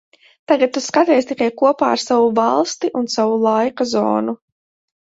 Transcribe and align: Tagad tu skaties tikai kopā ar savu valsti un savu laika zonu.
Tagad 0.51 0.71
tu 0.77 0.81
skaties 0.85 1.27
tikai 1.33 1.51
kopā 1.63 1.91
ar 1.99 2.03
savu 2.07 2.35
valsti 2.41 2.95
un 3.03 3.09
savu 3.19 3.39
laika 3.49 3.93
zonu. 3.97 4.39